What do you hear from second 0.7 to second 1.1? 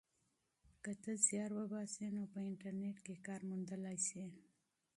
که